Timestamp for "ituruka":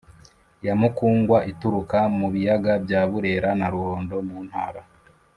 1.51-1.99